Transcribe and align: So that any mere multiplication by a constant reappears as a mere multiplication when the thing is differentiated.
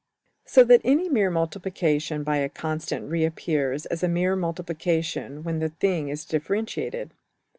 So 0.47 0.63
that 0.63 0.81
any 0.83 1.09
mere 1.09 1.29
multiplication 1.29 2.23
by 2.23 2.37
a 2.37 2.49
constant 2.49 3.07
reappears 3.07 3.85
as 3.85 4.01
a 4.01 4.07
mere 4.07 4.35
multiplication 4.35 5.43
when 5.43 5.59
the 5.59 5.69
thing 5.69 6.09
is 6.09 6.25
differentiated. 6.25 7.13